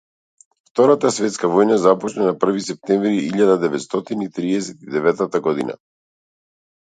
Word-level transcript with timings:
Втората 0.69 1.09
светска 1.17 1.49
војна 1.55 1.77
започна 1.83 2.25
на 2.29 2.33
први 2.45 2.63
септември 2.69 3.11
илјада 3.27 3.59
деветстотини 3.65 4.29
триесет 4.39 4.83
и 4.89 4.97
деветта 4.97 5.45
година. 5.51 5.79